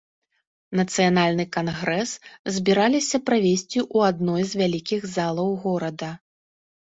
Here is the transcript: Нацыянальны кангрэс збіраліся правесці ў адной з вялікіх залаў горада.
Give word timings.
Нацыянальны 0.77 1.43
кангрэс 1.57 2.11
збіраліся 2.55 3.17
правесці 3.29 3.79
ў 3.95 4.15
адной 4.15 4.43
з 4.53 4.61
вялікіх 4.61 5.01
залаў 5.15 5.49
горада. 5.67 6.11